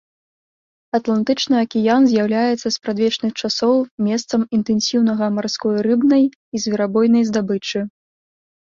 [0.97, 3.75] Атлантычны акіян з'яўляецца з спрадвечных часоў
[4.09, 7.79] месцам інтэнсіўнага марской рыбнай і зверабойнай здабычы.